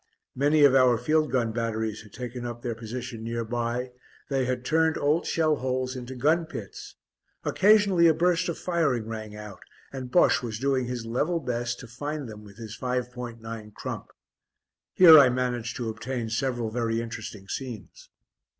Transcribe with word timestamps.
Many 0.35 0.63
of 0.63 0.73
our 0.73 0.97
field 0.97 1.29
gun 1.31 1.51
batteries 1.51 2.01
had 2.01 2.11
taken 2.11 2.43
up 2.43 2.63
their 2.63 2.73
position 2.73 3.23
near 3.23 3.45
by: 3.45 3.91
they 4.29 4.45
had 4.45 4.65
turned 4.65 4.97
old 4.97 5.27
shell 5.27 5.57
holes 5.57 5.95
into 5.95 6.15
gun 6.15 6.47
pits 6.47 6.95
occasionally 7.43 8.07
a 8.07 8.13
burst 8.15 8.49
of 8.49 8.57
firing 8.57 9.07
rang 9.07 9.35
out, 9.35 9.61
and 9.93 10.09
Bosche 10.09 10.41
was 10.41 10.57
doing 10.57 10.87
his 10.87 11.05
level 11.05 11.39
best 11.39 11.79
to 11.81 11.87
find 11.87 12.27
them 12.27 12.43
with 12.43 12.57
his 12.57 12.75
5.9 12.75 13.73
crump. 13.75 14.07
Here 14.95 15.19
I 15.19 15.29
managed 15.29 15.75
to 15.77 15.87
obtain 15.89 16.31
several 16.31 16.71
very 16.71 16.99
interesting 16.99 17.47
scenes. 17.47 18.09